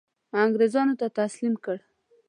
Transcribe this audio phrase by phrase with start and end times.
[0.43, 1.77] انګرېزانو ته تسلیم کړ.